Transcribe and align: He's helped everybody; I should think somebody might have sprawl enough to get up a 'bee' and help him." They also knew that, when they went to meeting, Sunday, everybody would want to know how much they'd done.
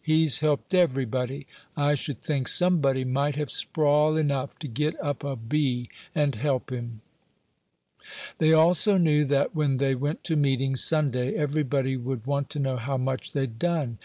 He's 0.00 0.38
helped 0.40 0.72
everybody; 0.72 1.46
I 1.76 1.92
should 1.94 2.22
think 2.22 2.48
somebody 2.48 3.04
might 3.04 3.36
have 3.36 3.50
sprawl 3.50 4.16
enough 4.16 4.58
to 4.60 4.66
get 4.66 4.98
up 4.98 5.22
a 5.22 5.36
'bee' 5.36 5.90
and 6.14 6.34
help 6.34 6.70
him." 6.72 7.02
They 8.38 8.54
also 8.54 8.96
knew 8.96 9.26
that, 9.26 9.54
when 9.54 9.76
they 9.76 9.94
went 9.94 10.24
to 10.24 10.36
meeting, 10.36 10.74
Sunday, 10.76 11.34
everybody 11.34 11.98
would 11.98 12.26
want 12.26 12.48
to 12.52 12.58
know 12.58 12.78
how 12.78 12.96
much 12.96 13.32
they'd 13.32 13.58
done. 13.58 13.98